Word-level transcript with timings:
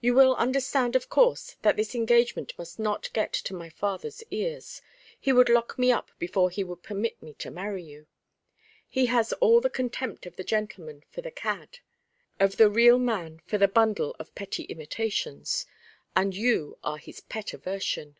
"You 0.00 0.14
will 0.14 0.36
understand, 0.36 0.94
of 0.94 1.08
course, 1.08 1.56
that 1.62 1.74
this 1.74 1.92
engagement 1.96 2.52
must 2.56 2.78
not 2.78 3.12
get 3.12 3.32
to 3.32 3.52
my 3.52 3.68
father's 3.68 4.22
ears. 4.30 4.80
He 5.18 5.32
would 5.32 5.48
lock 5.48 5.76
me 5.76 5.90
up 5.90 6.12
before 6.20 6.50
he 6.50 6.62
would 6.62 6.84
permit 6.84 7.20
me 7.20 7.34
to 7.40 7.50
marry 7.50 7.82
you. 7.82 8.06
He 8.88 9.06
has 9.06 9.32
all 9.40 9.60
the 9.60 9.70
contempt 9.70 10.24
of 10.24 10.36
the 10.36 10.44
gentleman 10.44 11.02
for 11.10 11.20
the 11.20 11.32
cad, 11.32 11.80
of 12.38 12.58
the 12.58 12.70
real 12.70 13.00
man 13.00 13.40
for 13.44 13.58
the 13.58 13.66
bundle 13.66 14.14
of 14.20 14.36
petty 14.36 14.62
imitations: 14.66 15.66
and 16.14 16.36
you 16.36 16.78
are 16.84 16.98
his 16.98 17.20
pet 17.20 17.52
aversion. 17.52 18.18